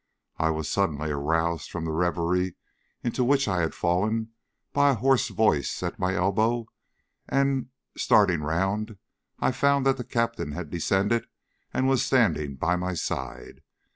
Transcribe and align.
I 0.39 0.49
was 0.49 0.67
suddenly 0.67 1.11
aroused 1.11 1.69
from 1.69 1.85
the 1.85 1.91
reverie 1.91 2.55
into 3.03 3.23
which 3.23 3.47
I 3.47 3.59
had 3.61 3.75
fallen 3.75 4.31
by 4.73 4.89
a 4.89 4.93
hoarse 4.95 5.27
voice 5.29 5.83
at 5.83 5.99
my 5.99 6.15
elbow, 6.15 6.65
and 7.29 7.67
starting 7.95 8.41
round 8.41 8.97
I 9.39 9.51
found 9.51 9.85
that 9.85 9.97
the 9.97 10.03
Captain 10.03 10.53
had 10.53 10.71
descended 10.71 11.27
and 11.71 11.87
was 11.87 12.03
standing 12.03 12.55
by 12.55 12.77
my 12.77 12.95
side. 12.95 13.61